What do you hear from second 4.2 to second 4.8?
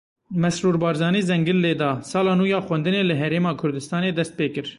pê kir.